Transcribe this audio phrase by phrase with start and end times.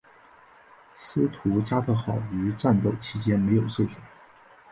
[0.95, 4.01] 斯图加特号于战斗期间没有受损。